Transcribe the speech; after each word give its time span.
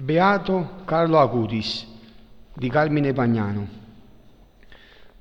Beato 0.00 0.82
Carlo 0.84 1.18
Acutis 1.18 1.84
di 2.54 2.68
Carmine 2.68 3.12
Pagnano. 3.12 3.66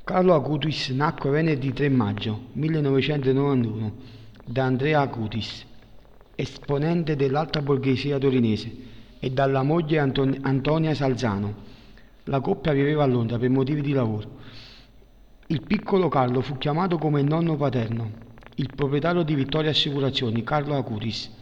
Carlo 0.04 0.36
Acutis 0.36 0.90
nacque 0.90 1.32
venerdì 1.32 1.74
3 1.74 1.90
maggio 1.90 2.50
1991 2.52 3.96
da 4.46 4.66
Andrea 4.66 5.02
Acutis, 5.02 5.66
esponente 6.36 7.16
dell'alta 7.16 7.60
borghesia 7.64 8.20
torinese, 8.20 8.72
e 9.18 9.32
dalla 9.32 9.64
moglie 9.64 9.98
Anton- 9.98 10.38
Antonia 10.44 10.94
Salzano. 10.94 11.56
La 12.26 12.40
coppia 12.40 12.72
viveva 12.72 13.02
a 13.02 13.08
Londra 13.08 13.40
per 13.40 13.50
motivi 13.50 13.82
di 13.82 13.94
lavoro. 13.94 14.30
Il 15.48 15.64
piccolo 15.64 16.08
Carlo 16.08 16.42
fu 16.42 16.56
chiamato 16.60 17.00
come 17.00 17.24
nonno 17.24 17.56
paterno, 17.56 18.12
il 18.54 18.70
proprietario 18.76 19.24
di 19.24 19.34
Vittoria 19.34 19.72
Assicurazioni, 19.72 20.44
Carlo 20.44 20.78
Acutis. 20.78 21.34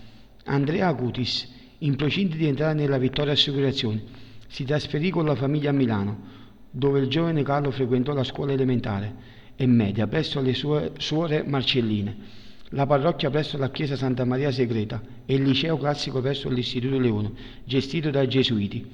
Andrea 0.45 0.87
Acutis 0.87 1.63
in 1.85 1.95
procinto 1.95 2.35
di 2.35 2.47
entrare 2.47 2.73
nella 2.73 2.97
Vittoria 2.97 3.33
Assicurazioni, 3.33 4.03
si 4.47 4.63
trasferì 4.63 5.11
con 5.11 5.25
la 5.25 5.35
famiglia 5.35 5.69
a 5.69 5.73
Milano, 5.73 6.33
dove 6.71 6.99
il 6.99 7.07
giovane 7.07 7.43
Carlo 7.43 7.69
frequentò 7.69 8.11
la 8.13 8.23
scuola 8.23 8.53
elementare 8.53 9.33
e 9.55 9.67
media 9.67 10.07
presso 10.07 10.41
le 10.41 10.55
sue 10.55 10.93
suore 10.97 11.43
Marcelline, 11.45 12.43
la 12.69 12.87
parrocchia 12.87 13.29
presso 13.29 13.57
la 13.57 13.69
chiesa 13.69 13.95
Santa 13.95 14.25
Maria 14.25 14.51
Segreta 14.51 14.99
e 15.25 15.35
il 15.35 15.43
liceo 15.43 15.77
classico 15.77 16.21
presso 16.21 16.49
l'Istituto 16.49 16.97
Leone, 16.97 17.31
gestito 17.63 18.09
dai 18.09 18.27
gesuiti. 18.27 18.85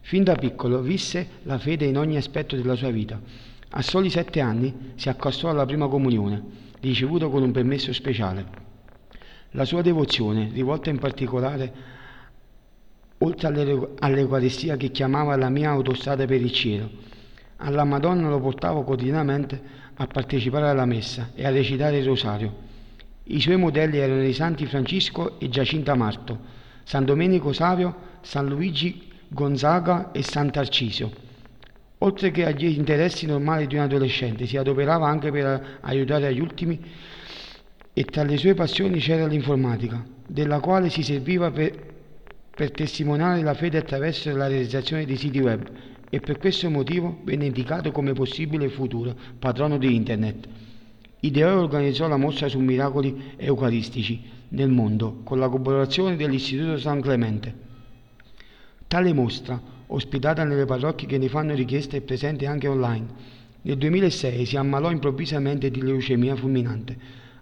Fin 0.00 0.24
da 0.24 0.34
piccolo 0.34 0.80
visse 0.80 1.26
la 1.44 1.58
fede 1.58 1.84
in 1.84 1.96
ogni 1.96 2.16
aspetto 2.16 2.56
della 2.56 2.74
sua 2.74 2.90
vita. 2.90 3.20
A 3.70 3.82
soli 3.82 4.10
sette 4.10 4.40
anni 4.40 4.92
si 4.96 5.08
accostò 5.08 5.48
alla 5.48 5.64
prima 5.64 5.86
comunione, 5.86 6.42
ricevuta 6.80 7.28
con 7.28 7.44
un 7.44 7.52
permesso 7.52 7.92
speciale. 7.92 8.44
La 9.52 9.64
sua 9.64 9.80
devozione, 9.80 10.50
rivolta 10.52 10.90
in 10.90 10.98
particolare 10.98 12.00
oltre 13.22 13.48
all'Eucaristia 14.00 14.76
che 14.76 14.90
chiamava 14.90 15.36
la 15.36 15.48
mia 15.48 15.70
autostrada 15.70 16.24
per 16.26 16.40
il 16.40 16.52
cielo. 16.52 16.90
Alla 17.58 17.84
Madonna 17.84 18.28
lo 18.28 18.40
portavo 18.40 18.82
quotidianamente 18.82 19.60
a 19.94 20.06
partecipare 20.06 20.68
alla 20.68 20.84
messa 20.84 21.30
e 21.34 21.46
a 21.46 21.50
recitare 21.50 21.98
il 21.98 22.04
rosario. 22.04 22.70
I 23.24 23.40
suoi 23.40 23.56
modelli 23.56 23.98
erano 23.98 24.24
i 24.24 24.32
santi 24.32 24.66
Francisco 24.66 25.38
e 25.38 25.48
Giacinta 25.48 25.94
Marto, 25.94 26.38
San 26.82 27.04
Domenico 27.04 27.52
Savio, 27.52 27.94
San 28.22 28.46
Luigi 28.46 29.10
Gonzaga 29.28 30.10
e 30.10 30.22
Sant'Arcisio. 30.22 31.10
Oltre 31.98 32.32
che 32.32 32.44
agli 32.44 32.64
interessi 32.66 33.26
normali 33.26 33.68
di 33.68 33.76
un 33.76 33.82
adolescente, 33.82 34.46
si 34.46 34.56
adoperava 34.56 35.06
anche 35.06 35.30
per 35.30 35.78
aiutare 35.82 36.34
gli 36.34 36.40
ultimi 36.40 36.80
e 37.92 38.04
tra 38.04 38.24
le 38.24 38.36
sue 38.36 38.54
passioni 38.54 38.98
c'era 38.98 39.26
l'informatica, 39.26 40.04
della 40.26 40.58
quale 40.58 40.90
si 40.90 41.04
serviva 41.04 41.52
per 41.52 41.92
per 42.54 42.70
testimoniare 42.70 43.42
la 43.42 43.54
fede 43.54 43.78
attraverso 43.78 44.34
la 44.36 44.46
realizzazione 44.46 45.06
di 45.06 45.16
siti 45.16 45.38
web 45.38 45.70
e 46.10 46.20
per 46.20 46.36
questo 46.36 46.68
motivo 46.68 47.20
venne 47.24 47.46
indicato 47.46 47.90
come 47.90 48.12
possibile 48.12 48.68
futuro 48.68 49.16
patrono 49.38 49.78
di 49.78 49.94
Internet. 49.94 50.46
Ideò 51.20 51.48
e 51.48 51.52
organizzò 51.52 52.08
la 52.08 52.18
mostra 52.18 52.48
su 52.48 52.58
miracoli 52.58 53.32
eucaristici 53.36 54.22
nel 54.48 54.68
mondo 54.68 55.20
con 55.24 55.38
la 55.38 55.48
collaborazione 55.48 56.16
dell'Istituto 56.16 56.76
San 56.76 57.00
Clemente. 57.00 57.54
Tale 58.86 59.12
mostra, 59.14 59.58
ospitata 59.86 60.44
nelle 60.44 60.66
parrocchie 60.66 61.08
che 61.08 61.16
ne 61.16 61.28
fanno 61.28 61.54
richiesta 61.54 61.96
e 61.96 62.02
presente 62.02 62.46
anche 62.46 62.68
online, 62.68 63.06
nel 63.62 63.78
2006 63.78 64.44
si 64.44 64.56
ammalò 64.56 64.90
improvvisamente 64.90 65.70
di 65.70 65.80
leucemia 65.80 66.36
fulminante, 66.36 66.96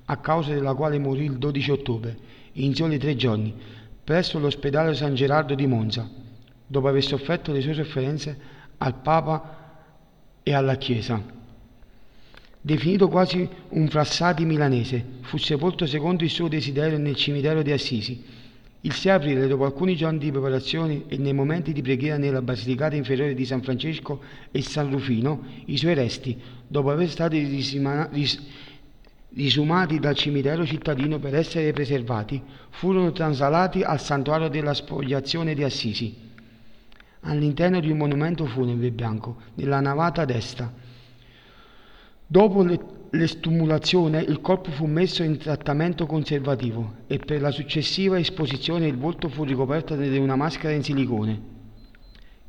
a 0.04 0.16
causa 0.18 0.52
della 0.52 0.74
quale 0.74 1.00
morì 1.00 1.24
il 1.24 1.38
12 1.38 1.70
ottobre, 1.72 2.16
in 2.52 2.74
soli 2.74 2.98
tre 2.98 3.16
giorni, 3.16 3.52
presso 4.02 4.38
l'ospedale 4.38 4.94
San 4.94 5.14
Gerardo 5.14 5.54
di 5.54 5.66
Monza, 5.66 6.08
dopo 6.66 6.88
aver 6.88 7.02
sofferto 7.02 7.52
le 7.52 7.60
sue 7.60 7.74
sofferenze 7.74 8.38
al 8.78 8.94
Papa 8.94 9.58
e 10.42 10.52
alla 10.54 10.76
Chiesa. 10.76 11.38
Definito 12.62 13.08
quasi 13.08 13.48
un 13.70 13.88
frassati 13.88 14.44
milanese, 14.44 15.04
fu 15.22 15.38
sepolto 15.38 15.86
secondo 15.86 16.24
il 16.24 16.30
suo 16.30 16.48
desiderio 16.48 16.98
nel 16.98 17.16
cimitero 17.16 17.62
di 17.62 17.72
Assisi. 17.72 18.22
Il 18.82 18.94
6 18.94 19.12
aprile, 19.12 19.46
dopo 19.46 19.64
alcuni 19.64 19.94
giorni 19.94 20.18
di 20.18 20.30
preparazioni 20.30 21.04
e 21.06 21.18
nei 21.18 21.34
momenti 21.34 21.72
di 21.72 21.82
preghiera 21.82 22.16
nella 22.16 22.40
Basilicata 22.40 22.96
inferiore 22.96 23.34
di 23.34 23.44
San 23.44 23.62
Francesco 23.62 24.22
e 24.50 24.62
San 24.62 24.90
Rufino, 24.90 25.42
i 25.66 25.76
suoi 25.76 25.94
resti, 25.94 26.38
dopo 26.66 26.90
aver 26.90 27.08
stati 27.10 27.44
risumati 29.34 29.98
dal 29.98 30.14
cimitero 30.14 30.66
cittadino 30.66 31.18
per 31.18 31.34
essere 31.34 31.72
preservati, 31.72 32.42
furono 32.70 33.12
traslati 33.12 33.82
al 33.82 34.00
santuario 34.00 34.48
della 34.48 34.74
spogliazione 34.74 35.54
di 35.54 35.62
Assisi, 35.62 36.16
all'interno 37.20 37.80
di 37.80 37.90
un 37.90 37.98
monumento 37.98 38.46
funebre 38.46 38.90
bianco, 38.90 39.36
nella 39.54 39.80
navata 39.80 40.24
destra. 40.24 40.72
Dopo 42.26 42.64
l'estumulazione 43.10 44.20
il 44.22 44.40
corpo 44.40 44.70
fu 44.70 44.86
messo 44.86 45.22
in 45.22 45.36
trattamento 45.36 46.06
conservativo 46.06 46.94
e 47.06 47.18
per 47.18 47.40
la 47.40 47.50
successiva 47.50 48.18
esposizione 48.18 48.86
il 48.86 48.96
volto 48.96 49.28
fu 49.28 49.44
ricoperto 49.44 49.94
da 49.96 50.20
una 50.20 50.36
maschera 50.36 50.72
in 50.72 50.82
silicone. 50.82 51.58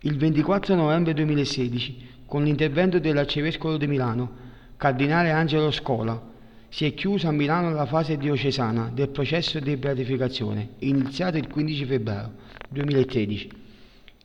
Il 0.01 0.17
24 0.17 0.75
novembre 0.75 1.13
2016, 1.13 2.09
con 2.25 2.43
l'intervento 2.43 2.97
dell'arcivescovo 2.99 3.77
di 3.77 3.87
Milano, 3.87 4.31
cardinale 4.77 5.31
Angelo 5.31 5.69
Scola, 5.69 6.29
si 6.71 6.85
è 6.85 6.93
chiusa 6.93 7.27
a 7.27 7.31
Milano 7.31 7.73
la 7.73 7.85
fase 7.85 8.15
diocesana 8.15 8.91
del 8.93 9.09
processo 9.09 9.59
di 9.59 9.75
beatificazione, 9.75 10.69
iniziato 10.79 11.37
il 11.37 11.49
15 11.49 11.85
febbraio 11.85 12.31
2013. 12.69 13.49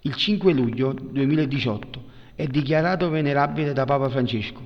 Il 0.03 0.15
5 0.15 0.53
luglio 0.53 0.93
2018 0.93 2.05
è 2.37 2.47
dichiarato 2.47 3.11
venerabile 3.11 3.73
da 3.73 3.85
Papa 3.85 4.09
Francesco. 4.09 4.65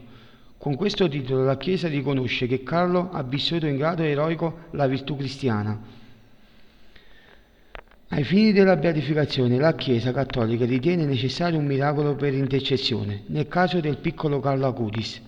Con 0.59 0.77
questo 0.77 1.09
titolo 1.09 1.43
la 1.43 1.57
Chiesa 1.57 1.89
riconosce 1.89 2.47
che 2.47 2.63
Carlo 2.63 3.09
ha 3.13 3.23
vissuto 3.23 3.67
in 3.67 3.79
grado 3.79 4.03
eroico 4.03 4.67
la 4.73 4.87
virtù 4.87 5.17
cristiana. 5.17 5.81
Ai 8.09 8.25
fini 8.25 8.53
della 8.53 8.77
beatificazione 8.77 9.57
la 9.57 9.75
Chiesa 9.75 10.13
cattolica 10.13 10.67
ritiene 10.67 11.07
necessario 11.07 11.59
un 11.59 11.65
miracolo 11.65 12.15
per 12.15 12.35
intercessione, 12.35 13.23
nel 13.29 13.49
caso 13.49 13.81
del 13.81 13.97
piccolo 13.97 14.39
Carlo 14.39 14.67
Acutis, 14.67 15.23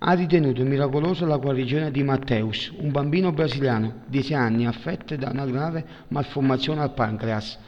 ha 0.00 0.12
ritenuto 0.12 0.62
miracolosa 0.62 1.26
la 1.26 1.38
guarigione 1.38 1.90
di 1.90 2.04
Matteus, 2.04 2.72
un 2.78 2.92
bambino 2.92 3.32
brasiliano 3.32 4.02
di 4.06 4.22
6 4.22 4.36
anni 4.36 4.66
affetto 4.66 5.16
da 5.16 5.30
una 5.32 5.44
grave 5.44 5.84
malformazione 6.08 6.82
al 6.82 6.94
pancreas. 6.94 7.58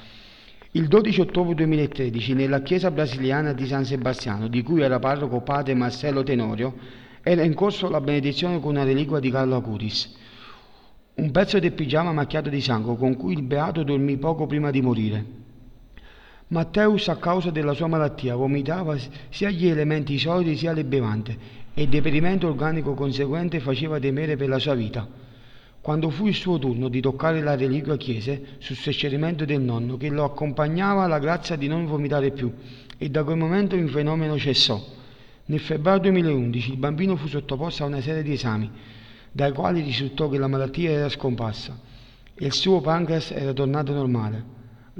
Il 0.73 0.87
12 0.87 1.23
ottobre 1.23 1.55
2013, 1.55 2.35
nella 2.35 2.63
chiesa 2.63 2.93
brasiliana 2.93 3.53
di 3.53 3.67
San 3.67 3.85
Sebastiano, 3.85 4.47
di 4.47 4.63
cui 4.63 4.81
era 4.81 5.01
parroco 5.01 5.41
padre 5.41 5.75
Marcello 5.75 6.23
Tenorio, 6.23 6.75
era 7.23 7.43
in 7.43 7.55
corso 7.55 7.91
la 7.91 8.01
benedizione 8.01 8.61
con 8.61 8.71
una 8.71 8.85
reliquia 8.85 9.19
di 9.19 9.31
Carlo 9.31 9.57
Acutis, 9.57 10.17
un 11.15 11.33
pezzo 11.33 11.59
del 11.59 11.73
pigiama 11.73 12.13
macchiato 12.13 12.49
di 12.49 12.61
sangue 12.61 12.97
con 12.97 13.17
cui 13.17 13.33
il 13.33 13.43
beato 13.43 13.83
dormì 13.83 14.17
poco 14.19 14.47
prima 14.47 14.71
di 14.71 14.81
morire. 14.81 15.39
Matteus, 16.47 17.09
a 17.09 17.17
causa 17.17 17.51
della 17.51 17.75
sua 17.75 17.89
malattia, 17.89 18.37
vomitava 18.37 18.97
sia 19.29 19.51
gli 19.51 19.67
elementi 19.67 20.17
solidi 20.19 20.57
sia 20.57 20.73
le 20.73 20.85
bevande 20.85 21.59
e 21.81 21.85
il 21.85 21.89
deperimento 21.89 22.47
organico 22.47 22.93
conseguente 22.93 23.59
faceva 23.59 23.99
temere 23.99 24.37
per 24.37 24.51
la 24.51 24.59
sua 24.59 24.75
vita. 24.75 25.09
Quando 25.81 26.11
fu 26.11 26.27
il 26.27 26.35
suo 26.35 26.59
turno 26.59 26.91
di 26.91 27.01
toccare 27.01 27.41
la 27.41 27.57
reliquia 27.57 27.97
chiese, 27.97 28.57
sul 28.59 28.77
suggerimento 28.77 29.47
del 29.47 29.63
nonno, 29.63 29.97
che 29.97 30.11
lo 30.11 30.25
accompagnava 30.25 31.07
la 31.07 31.19
grazia 31.19 31.57
di 31.57 31.69
non 31.69 31.87
vomitare 31.87 32.33
più, 32.33 32.53
e 32.99 33.09
da 33.09 33.25
quel 33.25 33.39
momento 33.39 33.77
il 33.77 33.89
fenomeno 33.89 34.39
cessò. 34.39 34.79
Nel 35.47 35.61
febbraio 35.61 36.01
2011 36.01 36.73
il 36.73 36.77
bambino 36.77 37.17
fu 37.17 37.29
sottoposto 37.29 37.83
a 37.83 37.87
una 37.87 38.03
serie 38.03 38.23
di 38.23 38.35
esami, 38.35 38.71
dai 39.33 39.53
quali 39.53 39.81
risultò 39.81 40.29
che 40.29 40.37
la 40.37 40.49
malattia 40.49 40.91
era 40.91 41.09
scomparsa 41.09 41.81
e 42.35 42.45
il 42.45 42.53
suo 42.53 42.83
pancreas 42.83 43.31
era 43.31 43.55
tornato 43.55 43.95
normale. 43.95 44.45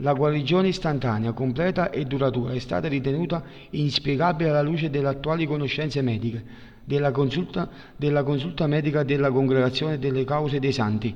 La 0.03 0.15
guarigione 0.15 0.69
istantanea, 0.69 1.33
completa 1.33 1.91
e 1.91 2.07
duratura 2.07 2.55
è 2.55 2.59
stata 2.59 2.89
ritenuta 2.89 3.43
inspiegabile 3.71 4.49
alla 4.49 4.63
luce 4.63 4.89
delle 4.89 5.09
attuali 5.09 5.45
conoscenze 5.47 6.01
mediche, 6.01 6.43
della 6.83 7.11
consulta, 7.11 7.69
della 7.97 8.23
consulta 8.23 8.67
medica 8.67 9.03
della 9.03 9.31
Congregazione 9.31 9.99
delle 9.99 10.25
Cause 10.25 10.59
dei 10.59 10.73
Santi. 10.73 11.15